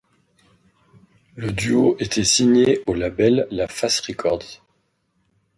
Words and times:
Le 1.35 1.51
duo 1.51 1.95
était 1.99 2.23
signé 2.23 2.81
au 2.87 2.95
label 2.95 3.45
LaFace 3.51 3.99
Records. 3.99 4.63